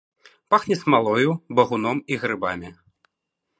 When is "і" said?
2.15-2.19